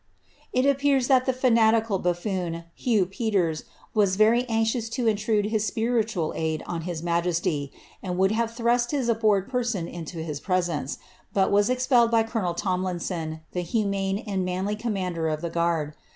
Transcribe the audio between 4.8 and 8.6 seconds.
to intrude his spiritual aid on his majesty, and would have